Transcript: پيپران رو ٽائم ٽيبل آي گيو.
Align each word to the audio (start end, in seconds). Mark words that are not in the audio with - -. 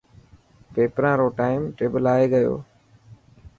پيپران 0.73 1.15
رو 1.19 1.27
ٽائم 1.39 1.61
ٽيبل 1.77 2.03
آي 2.13 2.25
گيو. 2.33 2.53